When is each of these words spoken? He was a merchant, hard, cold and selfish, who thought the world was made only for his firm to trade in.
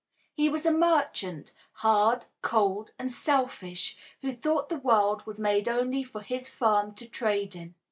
He 0.33 0.49
was 0.49 0.65
a 0.65 0.71
merchant, 0.71 1.53
hard, 1.73 2.25
cold 2.41 2.89
and 2.97 3.11
selfish, 3.11 3.97
who 4.23 4.31
thought 4.33 4.67
the 4.67 4.79
world 4.79 5.23
was 5.27 5.39
made 5.39 5.67
only 5.69 6.03
for 6.03 6.21
his 6.21 6.49
firm 6.49 6.95
to 6.95 7.07
trade 7.07 7.55
in. 7.55 7.75